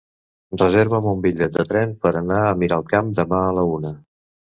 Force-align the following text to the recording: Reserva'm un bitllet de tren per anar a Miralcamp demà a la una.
Reserva'm 0.59 1.09
un 1.11 1.19
bitllet 1.25 1.53
de 1.57 1.65
tren 1.71 1.93
per 2.05 2.13
anar 2.21 2.39
a 2.45 2.55
Miralcamp 2.63 3.13
demà 3.21 3.43
a 3.51 3.53
la 3.59 3.67
una. 3.75 3.93